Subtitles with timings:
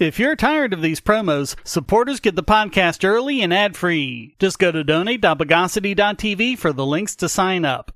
[0.00, 4.34] If you're tired of these promos, supporters get the podcast early and ad free.
[4.38, 7.92] Just go to donate.bogosity.tv for the links to sign up.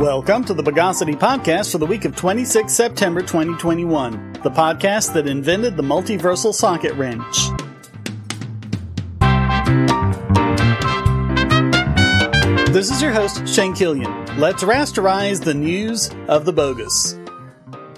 [0.00, 5.28] Welcome to the Bogosity Podcast for the week of 26 September 2021, the podcast that
[5.28, 7.50] invented the multiversal socket wrench.
[12.72, 14.40] This is your host, Shane Killian.
[14.40, 17.18] Let's rasterize the news of the bogus.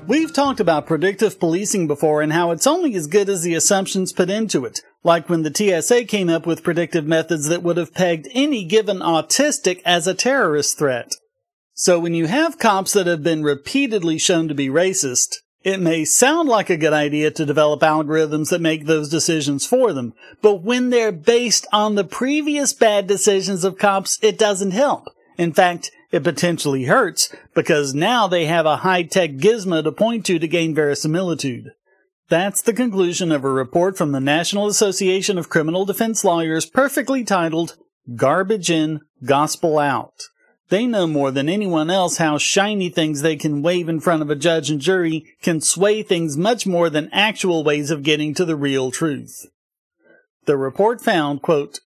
[0.08, 4.12] We've talked about predictive policing before and how it's only as good as the assumptions
[4.12, 7.94] put into it, like when the TSA came up with predictive methods that would have
[7.94, 11.14] pegged any given autistic as a terrorist threat.
[11.74, 16.04] So when you have cops that have been repeatedly shown to be racist, it may
[16.04, 20.62] sound like a good idea to develop algorithms that make those decisions for them, but
[20.62, 25.08] when they're based on the previous bad decisions of cops, it doesn't help.
[25.38, 30.38] In fact, it potentially hurts because now they have a high-tech gizmo to point to
[30.38, 31.72] to gain verisimilitude.
[32.28, 37.24] That's the conclusion of a report from the National Association of Criminal Defense Lawyers perfectly
[37.24, 37.76] titled
[38.14, 40.28] Garbage In, Gospel Out.
[40.70, 44.30] They know more than anyone else how shiny things they can wave in front of
[44.30, 48.44] a judge and jury can sway things much more than actual ways of getting to
[48.44, 49.46] the real truth.
[50.46, 51.80] The report found, quote,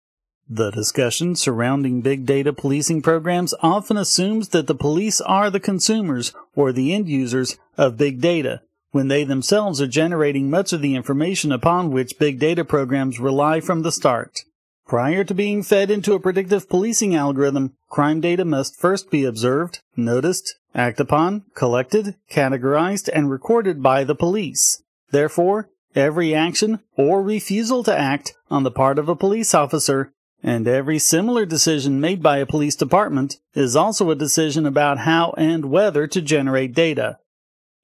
[0.49, 6.33] the discussion surrounding big data policing programs often assumes that the police are the consumers
[6.55, 10.95] or the end users of big data, when they themselves are generating much of the
[10.95, 14.39] information upon which big data programs rely from the start.
[14.87, 19.81] Prior to being fed into a predictive policing algorithm, crime data must first be observed,
[19.97, 24.81] noticed, acted upon, collected, categorized, and recorded by the police.
[25.11, 30.67] Therefore, every action or refusal to act on the part of a police officer and
[30.67, 35.65] every similar decision made by a police department is also a decision about how and
[35.65, 37.17] whether to generate data.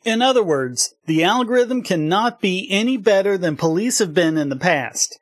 [0.05, 4.55] In other words, the algorithm cannot be any better than police have been in the
[4.55, 5.19] past.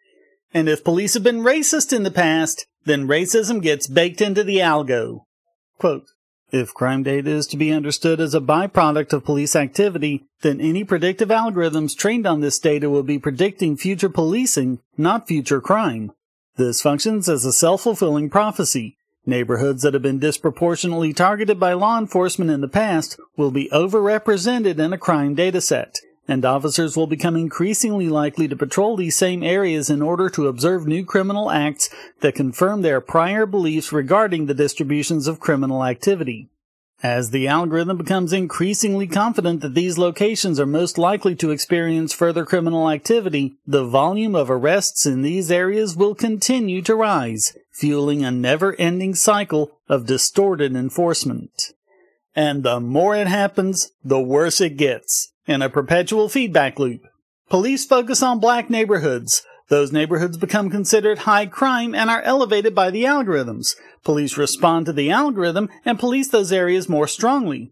[0.54, 4.58] And if police have been racist in the past, then racism gets baked into the
[4.58, 5.22] algo.
[5.78, 6.08] Quote,
[6.52, 10.84] if crime data is to be understood as a byproduct of police activity, then any
[10.84, 16.12] predictive algorithms trained on this data will be predicting future policing, not future crime.
[16.58, 18.98] This functions as a self-fulfilling prophecy.
[19.26, 24.78] Neighborhoods that have been disproportionately targeted by law enforcement in the past will be overrepresented
[24.78, 25.96] in a crime dataset,
[26.32, 30.88] and officers will become increasingly likely to patrol these same areas in order to observe
[30.88, 31.90] new criminal acts
[32.22, 36.48] that confirm their prior beliefs regarding the distributions of criminal activity.
[37.04, 42.46] As the algorithm becomes increasingly confident that these locations are most likely to experience further
[42.46, 48.32] criminal activity, the volume of arrests in these areas will continue to rise, fueling a
[48.32, 51.74] never-ending cycle of distorted enforcement.
[52.34, 57.02] And the more it happens, the worse it gets, in a perpetual feedback loop.
[57.50, 62.92] Police focus on black neighborhoods, those neighborhoods become considered high crime and are elevated by
[62.92, 63.78] the algorithms.
[64.04, 67.72] Police respond to the algorithm and police those areas more strongly.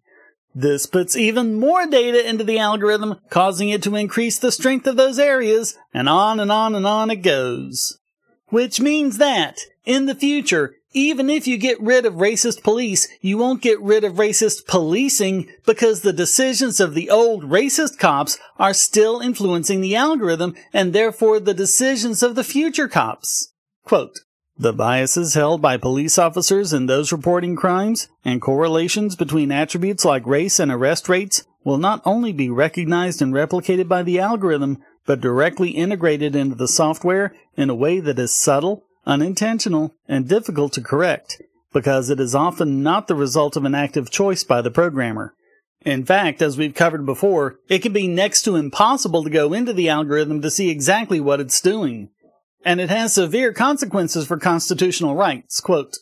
[0.56, 4.96] This puts even more data into the algorithm, causing it to increase the strength of
[4.96, 8.00] those areas, and on and on and on it goes.
[8.48, 13.38] Which means that, in the future, even if you get rid of racist police, you
[13.38, 18.74] won't get rid of racist policing because the decisions of the old racist cops are
[18.74, 23.54] still influencing the algorithm and therefore the decisions of the future cops.
[23.84, 24.20] Quote,
[24.58, 30.26] the biases held by police officers in those reporting crimes and correlations between attributes like
[30.26, 35.22] race and arrest rates will not only be recognized and replicated by the algorithm, but
[35.22, 40.82] directly integrated into the software in a way that is subtle unintentional, and difficult to
[40.82, 41.42] correct,
[41.74, 45.34] because it is often not the result of an active choice by the programmer.
[45.82, 49.74] In fact, as we've covered before, it can be next to impossible to go into
[49.74, 52.10] the algorithm to see exactly what it's doing.
[52.64, 55.60] And it has severe consequences for constitutional rights.
[55.62, 55.98] Quote,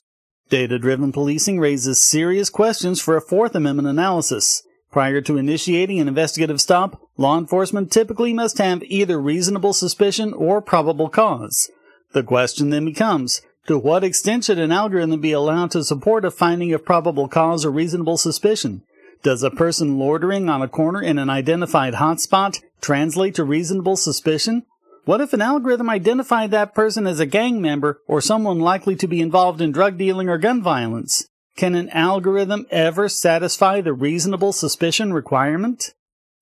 [0.49, 4.63] Data driven policing raises serious questions for a Fourth Amendment analysis.
[4.91, 10.61] Prior to initiating an investigative stop, law enforcement typically must have either reasonable suspicion or
[10.61, 11.69] probable cause.
[12.17, 16.31] The question then becomes, to what extent should an algorithm be allowed to support a
[16.31, 18.81] finding of probable cause or reasonable suspicion?
[19.21, 24.63] Does a person loitering on a corner in an identified hotspot translate to reasonable suspicion?
[25.05, 29.07] What if an algorithm identified that person as a gang member or someone likely to
[29.07, 31.27] be involved in drug dealing or gun violence?
[31.55, 35.93] Can an algorithm ever satisfy the reasonable suspicion requirement?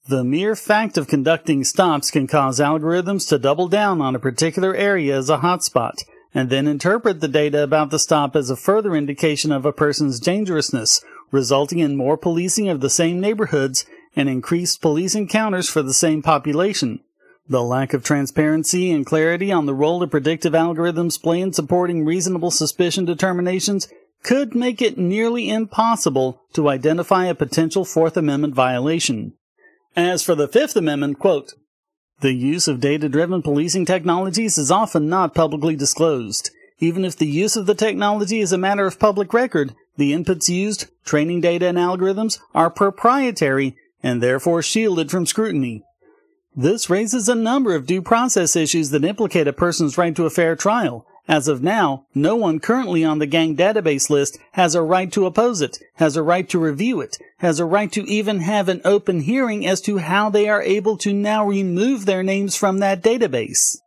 [0.07, 4.75] The mere fact of conducting stops can cause algorithms to double down on a particular
[4.75, 8.96] area as a hotspot, and then interpret the data about the stop as a further
[8.96, 13.84] indication of a person's dangerousness, resulting in more policing of the same neighborhoods
[14.16, 17.00] and increased police encounters for the same population.
[17.50, 22.06] The lack of transparency and clarity on the role that predictive algorithms play in supporting
[22.06, 23.88] reasonable suspicion determinations
[24.22, 29.34] could make it nearly impossible to identify a potential Fourth Amendment violation.
[29.96, 31.54] As for the Fifth Amendment, quote,
[32.20, 36.50] the use of data driven policing technologies is often not publicly disclosed.
[36.80, 40.50] Even if the use of the technology is a matter of public record, the inputs
[40.50, 45.84] used, training data and algorithms, are proprietary and therefore shielded from scrutiny.
[46.54, 50.30] This raises a number of due process issues that implicate a person's right to a
[50.30, 51.06] fair trial.
[51.27, 55.25] As of now, no one currently on the gang database list has a right to
[55.25, 58.81] oppose it, has a right to review it, has a right to even have an
[58.86, 63.01] open hearing as to how they are able to now remove their names from that
[63.01, 63.77] database.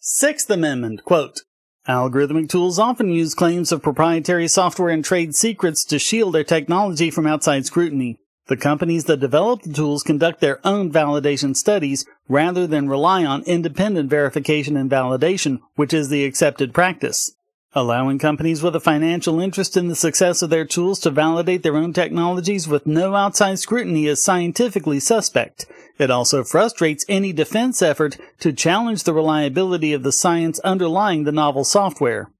[0.00, 1.40] Sixth Amendment, quote,
[1.88, 7.10] Algorithmic tools often use claims of proprietary software and trade secrets to shield their technology
[7.10, 8.18] from outside scrutiny.
[8.48, 13.44] The companies that develop the tools conduct their own validation studies rather than rely on
[13.44, 17.32] independent verification and validation, which is the accepted practice.
[17.74, 21.76] Allowing companies with a financial interest in the success of their tools to validate their
[21.76, 25.64] own technologies with no outside scrutiny is scientifically suspect.
[25.98, 31.32] It also frustrates any defense effort to challenge the reliability of the science underlying the
[31.32, 32.30] novel software.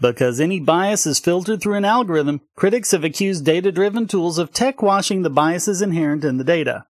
[0.00, 4.52] Because any bias is filtered through an algorithm, critics have accused data driven tools of
[4.52, 6.86] tech washing the biases inherent in the data.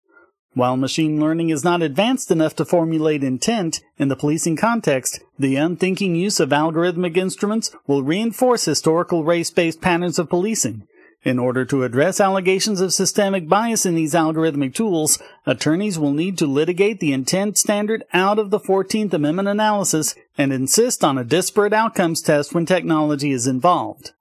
[0.54, 5.56] While machine learning is not advanced enough to formulate intent in the policing context, the
[5.56, 10.88] unthinking use of algorithmic instruments will reinforce historical race based patterns of policing.
[11.24, 16.38] In order to address allegations of systemic bias in these algorithmic tools, attorneys will need
[16.38, 21.24] to litigate the intent standard out of the 14th Amendment analysis and insist on a
[21.24, 24.12] disparate outcomes test when technology is involved.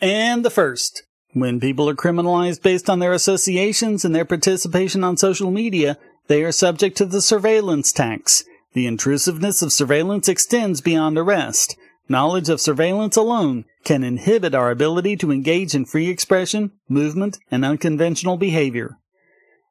[0.00, 1.02] And the first.
[1.32, 5.98] When people are criminalized based on their associations and their participation on social media,
[6.28, 8.44] they are subject to the surveillance tax.
[8.74, 11.76] The intrusiveness of surveillance extends beyond arrest.
[12.08, 17.64] Knowledge of surveillance alone can inhibit our ability to engage in free expression, movement, and
[17.64, 18.98] unconventional behavior.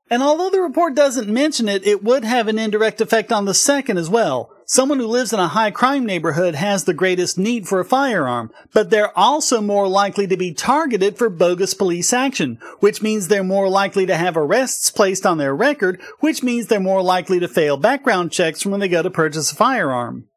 [0.10, 3.54] And although the report doesn't mention it, it would have an indirect effect on the
[3.54, 4.50] second as well.
[4.66, 8.52] Someone who lives in a high crime neighborhood has the greatest need for a firearm,
[8.74, 13.44] but they're also more likely to be targeted for bogus police action, which means they're
[13.44, 17.48] more likely to have arrests placed on their record, which means they're more likely to
[17.48, 20.28] fail background checks when they go to purchase a firearm.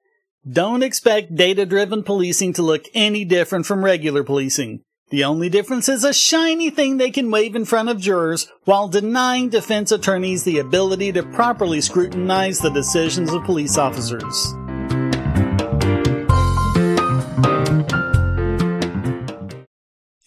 [0.48, 4.82] Don't expect data-driven policing to look any different from regular policing.
[5.08, 8.87] The only difference is a shiny thing they can wave in front of jurors while
[8.87, 14.54] denying defense attorneys the ability to properly scrutinize the decisions of police officers.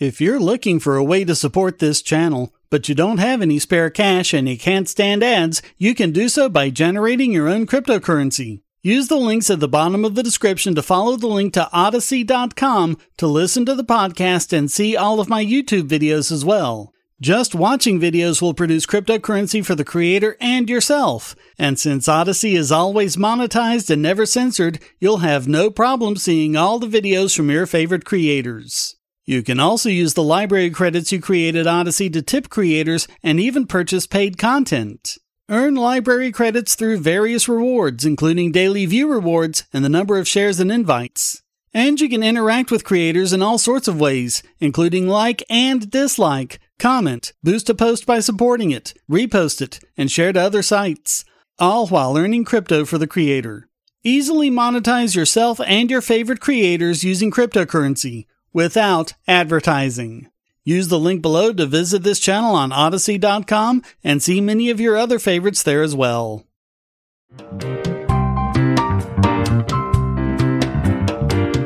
[0.02, 3.58] If you're looking for a way to support this channel, but you don't have any
[3.58, 7.66] spare cash and you can't stand ads, you can do so by generating your own
[7.66, 8.64] cryptocurrency.
[8.82, 12.98] Use the links at the bottom of the description to follow the link to Odysee.com
[13.18, 16.94] to listen to the podcast and see all of my YouTube videos as well.
[17.20, 21.36] Just watching videos will produce cryptocurrency for the creator and yourself.
[21.58, 26.80] And since Odysee is always monetized and never censored, you'll have no problem seeing all
[26.80, 28.96] the videos from your favorite creators.
[29.26, 33.68] You can also use the LBRY credits you created Odysee to tip creators and even
[33.68, 35.18] purchase paid content.
[35.52, 40.60] Earn LBRY credits through various rewards, including daily view rewards and the number of shares
[40.60, 41.42] and invites.
[41.74, 46.60] And you can interact with creators in all sorts of ways, including like and dislike,
[46.78, 51.26] comment, boost a post by supporting it, repost it, and share to other sites,
[51.58, 53.68] all while earning crypto for the creator.
[54.04, 60.30] Easily monetize yourself and your favorite creators using cryptocurrency without advertising.
[60.64, 64.98] Use the link below to visit this channel on Odysee.com and see many of your
[64.98, 66.46] other favorites there as well.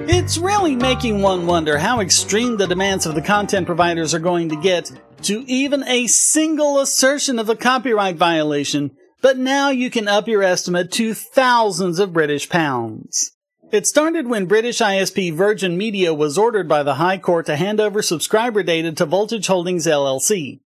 [0.07, 4.49] It's really making one wonder how extreme the demands of the content providers are going
[4.49, 4.91] to get
[5.23, 10.43] to even a single assertion of a copyright violation, but now you can up your
[10.43, 13.31] estimate to thousands of British pounds.
[13.73, 17.79] It started when British ISP Virgin Media was ordered by the High Court to hand
[17.79, 20.59] over subscriber data to Voltage Holdings LLC.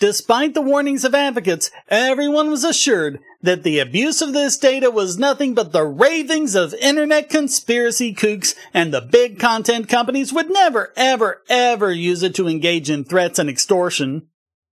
[0.00, 5.20] Despite the warnings of advocates, everyone was assured that the abuse of this data was
[5.20, 10.92] nothing but the ravings of internet conspiracy kooks and the big content companies would never,
[10.96, 14.26] ever, ever use it to engage in threats and extortion.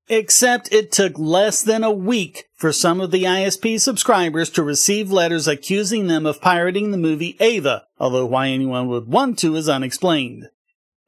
[0.09, 5.11] Except it took less than a week for some of the ISP subscribers to receive
[5.11, 9.69] letters accusing them of pirating the movie Ava, although why anyone would want to is
[9.69, 10.49] unexplained.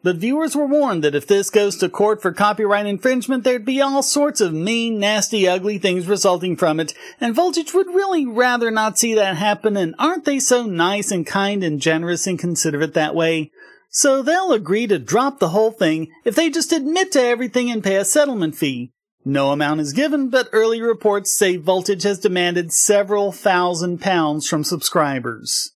[0.03, 3.81] But viewers were warned that if this goes to court for copyright infringement, there'd be
[3.81, 8.71] all sorts of mean, nasty, ugly things resulting from it, and Voltage would really rather
[8.71, 12.95] not see that happen, and aren't they so nice and kind and generous and considerate
[12.95, 13.51] that way?
[13.99, 17.83] So they'll agree to drop the whole thing if they just admit to everything and
[17.83, 18.93] pay a settlement fee.
[19.25, 24.63] No amount is given, but early reports say Voltage has demanded several thousand pounds from
[24.63, 25.73] subscribers.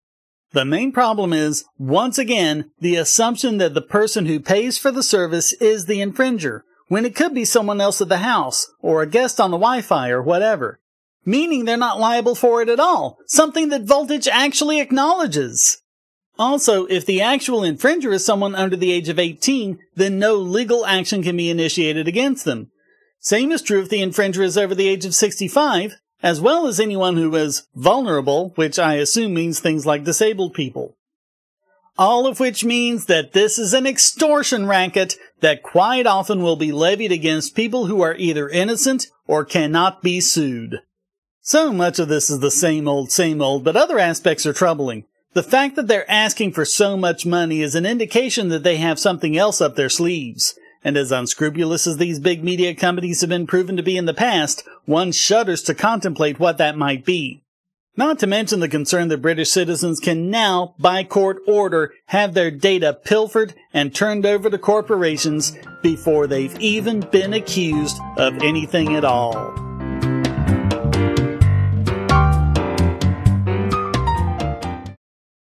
[0.51, 5.01] The main problem is, once again, the assumption that the person who pays for the
[5.01, 9.07] service is the infringer, when it could be someone else at the house, or a
[9.07, 10.79] guest on the Wi-Fi, or whatever.
[11.25, 15.81] Meaning they're not liable for it at all, something that Voltage actually acknowledges.
[16.39, 20.85] Also, if the actual infringer is someone under the age of 18, then no legal
[20.85, 22.71] action can be initiated against them.
[23.19, 26.79] Same is true if the infringer is over the age of 65, as well as
[26.79, 30.97] anyone who is vulnerable, which I assume means things like disabled people.
[31.97, 36.71] All of which means that this is an extortion racket that quite often will be
[36.71, 40.79] levied against people who are either innocent or cannot be sued.
[41.41, 45.05] So much of this is the same old, same old, but other aspects are troubling.
[45.33, 48.99] The fact that they're asking for so much money is an indication that they have
[48.99, 50.55] something else up their sleeves.
[50.83, 54.13] And as unscrupulous as these big media companies have been proven to be in the
[54.13, 57.43] past, one shudders to contemplate what that might be.
[57.95, 62.51] Not to mention the concern that British citizens can now, by court order, have their
[62.51, 69.05] data pilfered and turned over to corporations before they've even been accused of anything at
[69.05, 69.70] all.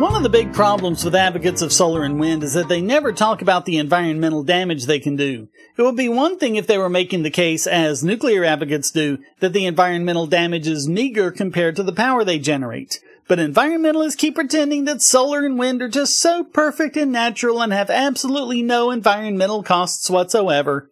[0.00, 3.12] One of the big problems with advocates of solar and wind is that they never
[3.12, 5.48] talk about the environmental damage they can do.
[5.76, 9.18] It would be one thing if they were making the case, as nuclear advocates do,
[9.40, 12.98] that the environmental damage is meager compared to the power they generate.
[13.28, 17.70] But environmentalists keep pretending that solar and wind are just so perfect and natural and
[17.70, 20.88] have absolutely no environmental costs whatsoever.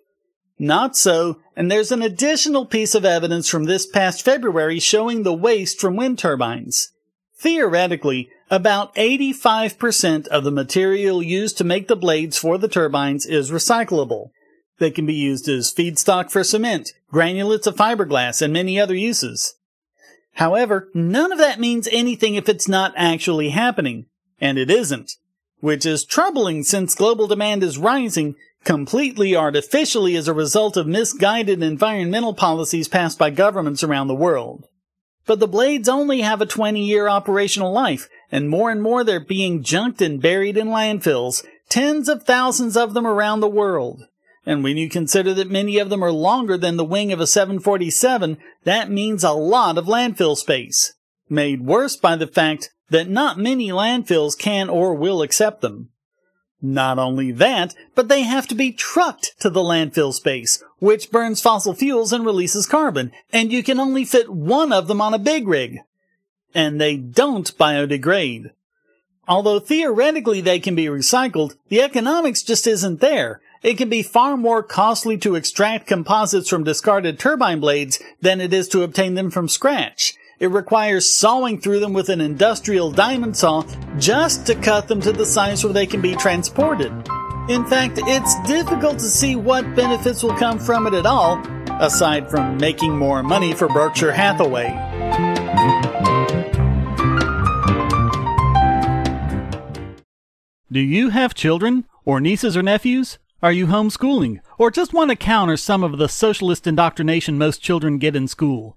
[0.58, 5.32] Not so, and there's an additional piece of evidence from this past February showing the
[5.32, 6.92] waste from wind turbines.
[7.38, 13.50] Theoretically, about 85% of the material used to make the blades for the turbines is
[13.50, 14.30] recyclable.
[14.78, 19.54] They can be used as feedstock for cement, granulates of fiberglass, and many other uses.
[20.34, 24.06] However, none of that means anything if it's not actually happening.
[24.40, 25.12] And it isn't.
[25.60, 31.62] Which is troubling since global demand is rising completely artificially as a result of misguided
[31.62, 34.66] environmental policies passed by governments around the world.
[35.26, 39.20] But the blades only have a 20 year operational life, and more and more they're
[39.20, 44.06] being junked and buried in landfills, tens of thousands of them around the world.
[44.46, 47.26] And when you consider that many of them are longer than the wing of a
[47.26, 50.94] 747, that means a lot of landfill space.
[51.28, 55.90] Made worse by the fact that not many landfills can or will accept them.
[56.60, 61.40] Not only that, but they have to be trucked to the landfill space, which burns
[61.40, 65.18] fossil fuels and releases carbon, and you can only fit one of them on a
[65.18, 65.78] big rig.
[66.58, 68.50] And they don't biodegrade.
[69.28, 73.40] Although theoretically they can be recycled, the economics just isn't there.
[73.62, 78.52] It can be far more costly to extract composites from discarded turbine blades than it
[78.52, 80.14] is to obtain them from scratch.
[80.40, 83.62] It requires sawing through them with an industrial diamond saw
[83.96, 86.90] just to cut them to the size where they can be transported.
[87.48, 91.40] In fact, it's difficult to see what benefits will come from it at all,
[91.80, 94.87] aside from making more money for Berkshire Hathaway.
[100.70, 103.18] Do you have children, or nieces or nephews?
[103.42, 107.96] Are you homeschooling, or just want to counter some of the socialist indoctrination most children
[107.96, 108.76] get in school?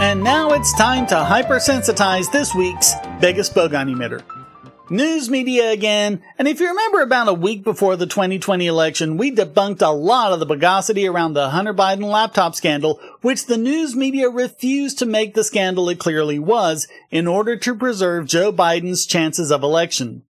[0.00, 4.22] And now it's time to hypersensitize this week's biggest bogon emitter.
[4.88, 9.30] News media again, and if you remember about a week before the 2020 election, we
[9.30, 13.94] debunked a lot of the bogosity around the Hunter Biden laptop scandal, which the news
[13.94, 19.04] media refused to make the scandal it clearly was in order to preserve Joe Biden's
[19.04, 20.22] chances of election.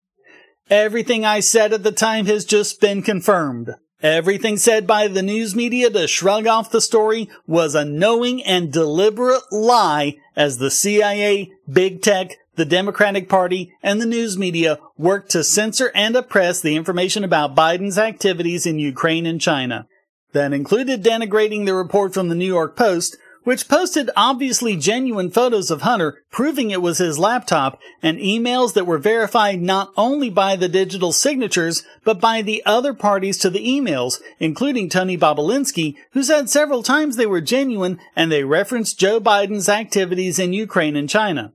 [0.71, 3.75] Everything I said at the time has just been confirmed.
[4.03, 8.73] Everything said by the news media to shrug off the story was a knowing and
[8.73, 15.31] deliberate lie as the CIA, big tech, the Democratic Party, and the news media worked
[15.33, 19.89] to censor and oppress the information about Biden's activities in Ukraine and China.
[20.33, 23.17] That included denigrating the report from the New York Post,
[23.49, 28.87] which posted obviously genuine photos of Hunter proving it was his laptop and emails that
[28.87, 33.67] were verified not only by the digital signatures, but by the other parties to the
[33.67, 39.19] emails, including Tony Bobulinski, who said several times they were genuine and they referenced Joe
[39.19, 41.55] Biden's activities in Ukraine and China.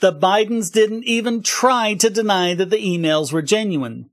[0.00, 4.10] The Bidens didn't even try to deny that the emails were genuine.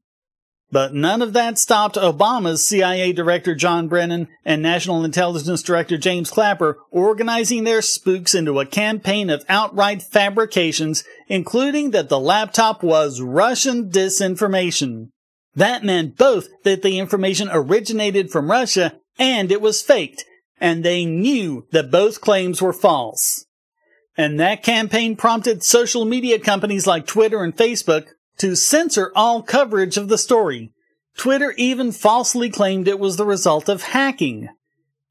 [0.71, 6.31] But none of that stopped Obama's CIA Director John Brennan and National Intelligence Director James
[6.31, 13.21] Clapper organizing their spooks into a campaign of outright fabrications, including that the laptop was
[13.21, 15.09] Russian disinformation.
[15.53, 20.25] That meant both that the information originated from Russia and it was faked,
[20.59, 23.45] and they knew that both claims were false.
[24.17, 29.97] And that campaign prompted social media companies like Twitter and Facebook to censor all coverage
[29.97, 30.71] of the story.
[31.17, 34.49] Twitter even falsely claimed it was the result of hacking.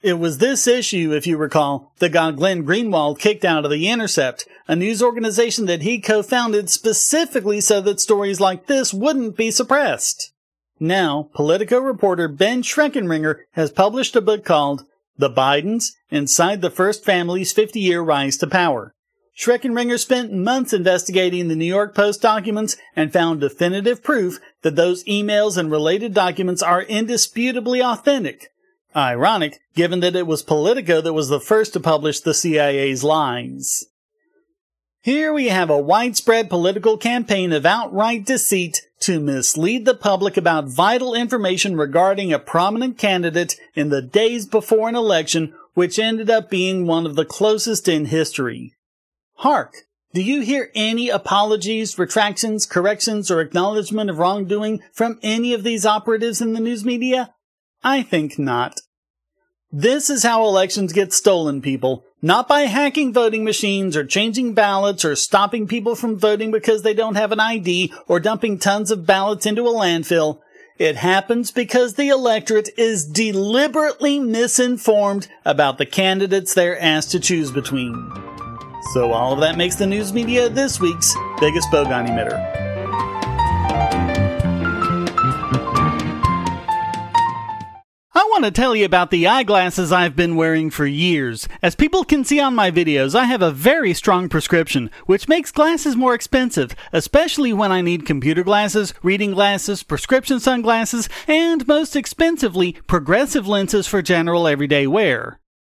[0.03, 3.89] It was this issue, if you recall, that got Glenn Greenwald kicked out of The
[3.89, 9.51] Intercept, a news organization that he co-founded specifically so that stories like this wouldn't be
[9.51, 10.33] suppressed.
[10.79, 14.85] Now, Politico reporter Ben Schreckinger has published a book called
[15.17, 18.94] The Bidens Inside the First Family's 50 Year Rise to Power.
[19.37, 25.03] Schreckinger spent months investigating the New York Post documents and found definitive proof that those
[25.05, 28.51] emails and related documents are indisputably authentic.
[28.95, 33.87] Ironic, given that it was Politico that was the first to publish the CIA's lies.
[35.03, 40.69] Here we have a widespread political campaign of outright deceit to mislead the public about
[40.69, 46.49] vital information regarding a prominent candidate in the days before an election, which ended up
[46.49, 48.74] being one of the closest in history.
[49.45, 49.75] Hark!
[50.15, 55.85] Do you hear any apologies, retractions, corrections, or acknowledgement of wrongdoing from any of these
[55.85, 57.35] operatives in the news media?
[57.83, 58.81] I think not.
[59.71, 62.07] This is how elections get stolen, people.
[62.23, 66.95] Not by hacking voting machines or changing ballots or stopping people from voting because they
[66.95, 70.39] don't have an ID or dumping tons of ballots into a landfill.
[70.79, 77.51] It happens because the electorate is deliberately misinformed about the candidates they're asked to choose
[77.51, 78.34] between.
[78.93, 82.39] So all of that makes the news media this week's biggest bogon emitter.
[88.17, 91.49] I want to tell you about the eyeglasses I've been wearing for years.
[91.63, 95.51] As people can see on my videos, I have a very strong prescription, which makes
[95.51, 101.97] glasses more expensive, especially when I need computer glasses, reading glasses, prescription sunglasses, and most
[101.97, 105.41] expensively, progressive lenses for general everyday wear.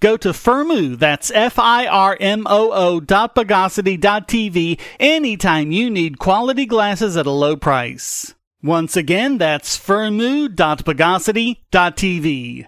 [0.00, 7.26] Go to Firmoo, that's F-I-R-M-O-O dot Bogosity dot TV anytime you need quality glasses at
[7.26, 8.34] a low price.
[8.62, 12.66] Once again, that's Firmoo dot dot TV.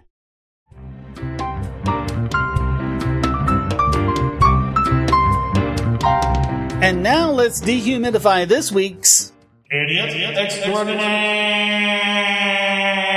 [6.83, 9.33] And now let's dehumidify this week's
[9.71, 13.12] Idiot extraordinaire.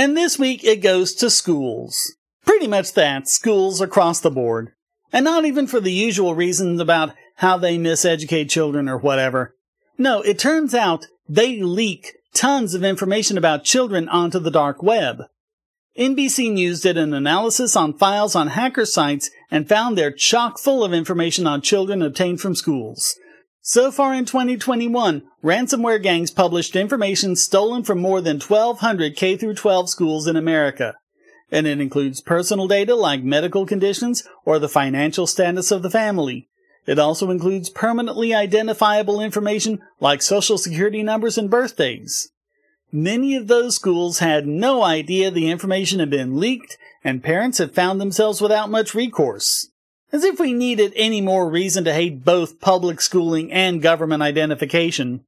[0.00, 2.14] And this week it goes to schools.
[2.46, 4.72] Pretty much that, schools across the board.
[5.12, 9.56] And not even for the usual reasons about how they miseducate children or whatever.
[9.98, 15.24] No, it turns out they leak tons of information about children onto the dark web.
[15.98, 20.82] NBC News did an analysis on files on hacker sites and found they're chock full
[20.82, 23.16] of information on children obtained from schools.
[23.62, 29.90] So far in 2021, ransomware gangs published information stolen from more than 1200 K 12
[29.90, 30.94] schools in America.
[31.52, 36.48] And it includes personal data like medical conditions or the financial status of the family.
[36.86, 42.30] It also includes permanently identifiable information like social security numbers and birthdays.
[42.90, 47.74] Many of those schools had no idea the information had been leaked, and parents have
[47.74, 49.68] found themselves without much recourse.
[50.12, 55.24] As if we needed any more reason to hate both public schooling and government identification.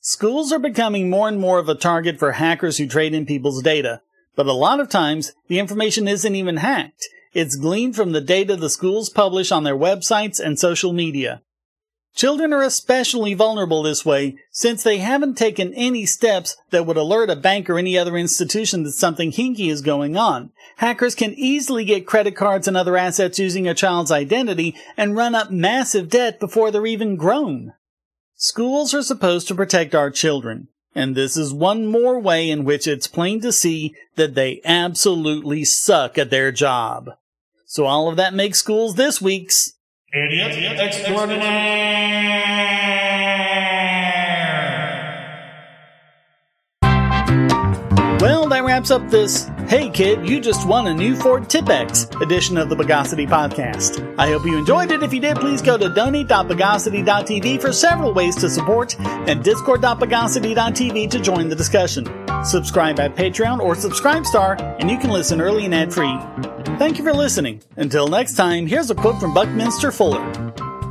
[0.00, 3.62] Schools are becoming more and more of a target for hackers who trade in people's
[3.62, 4.00] data,
[4.34, 7.06] but a lot of times the information isn't even hacked.
[7.34, 11.42] It's gleaned from the data the schools publish on their websites and social media.
[12.14, 17.28] Children are especially vulnerable this way since they haven't taken any steps that would alert
[17.28, 20.52] a bank or any other institution that something hinky is going on.
[20.76, 25.34] Hackers can easily get credit cards and other assets using a child's identity and run
[25.34, 27.72] up massive debt before they're even grown.
[28.36, 32.86] Schools are supposed to protect our children, and this is one more way in which
[32.86, 37.10] it's plain to see that they absolutely suck at their job.
[37.66, 39.73] So all of that makes schools this week's
[40.16, 41.42] Idiot extraordinaire.
[48.20, 52.56] Well, that wraps up this Hey Kid, You Just Won a New Ford Tipex edition
[52.58, 54.14] of the Bogosity Podcast.
[54.16, 55.02] I hope you enjoyed it.
[55.02, 61.18] If you did, please go to donate.bogosity.tv for several ways to support and discord.bogosity.tv to
[61.18, 62.23] join the discussion.
[62.44, 66.18] Subscribe at Patreon or Subscribe Star, and you can listen early and ad free.
[66.78, 67.62] Thank you for listening.
[67.76, 70.22] Until next time, here's a quote from Buckminster Fuller.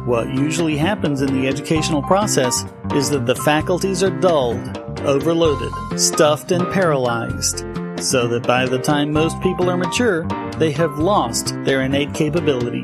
[0.06, 6.52] What usually happens in the educational process is that the faculties are dulled, overloaded, stuffed,
[6.52, 7.60] and paralyzed,
[8.04, 12.84] so that by the time most people are mature, they have lost their innate capabilities.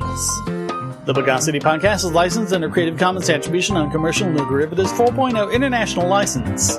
[1.05, 6.07] The Bogosity Podcast is licensed under Creative Commons Attribution on Commercial No Derivatives 4.0 International
[6.07, 6.77] License.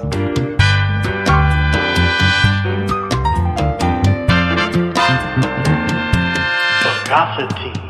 [7.11, 7.89] Bogosity.